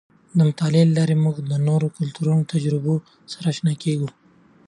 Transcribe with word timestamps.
د 0.37 0.39
مطالعې 0.47 0.83
له 0.87 0.93
لارې 0.97 1.15
موږ 1.23 1.35
د 1.49 1.53
نورو 1.67 1.87
کلتورونو 1.97 2.41
او 2.43 2.49
تجربو 2.53 2.95
سره 3.31 3.45
اشنا 3.53 3.73
کېږو. 3.83 4.09